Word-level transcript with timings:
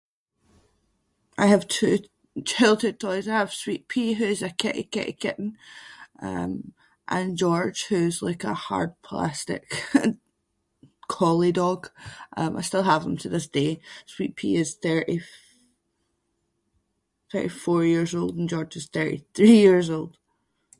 I 1.37 1.45
have 1.53 1.67
two 1.67 1.99
childhood 2.43 2.99
toys. 3.05 3.27
I 3.29 3.37
have 3.41 3.51
Sweetpea 3.59 4.11
who’s 4.19 4.41
a 4.41 4.49
kitty 4.61 4.85
kitty 4.95 5.13
kitten 5.25 5.49
um 6.27 6.51
and 7.17 7.37
George 7.41 7.81
who’s 7.89 8.15
like 8.27 8.43
a 8.53 8.61
hard 8.67 8.91
plastic 9.07 9.63
Collie 11.13 11.51
dog. 11.63 11.81
Um 12.39 12.51
I 12.57 12.61
still 12.69 12.87
have 12.91 13.03
them 13.03 13.17
to 13.19 13.29
this 13.31 13.47
day. 13.61 13.71
Sweetpea 14.13 14.57
is 14.63 14.71
thirty-f- 14.73 15.53
thirty-four 17.31 17.81
years 17.93 18.11
old 18.19 18.33
and 18.39 18.49
George 18.53 18.75
is 18.79 18.87
thirty-three 18.95 19.59
years 19.67 19.87
old. 19.97 20.13